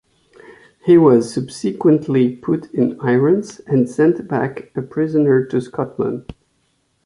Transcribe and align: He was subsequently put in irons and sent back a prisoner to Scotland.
He 0.83 0.97
was 0.97 1.31
subsequently 1.31 2.35
put 2.35 2.73
in 2.73 2.99
irons 3.01 3.59
and 3.67 3.87
sent 3.87 4.27
back 4.27 4.75
a 4.75 4.81
prisoner 4.81 5.45
to 5.45 5.61
Scotland. 5.61 6.33